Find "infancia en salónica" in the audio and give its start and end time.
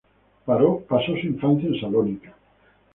1.27-2.35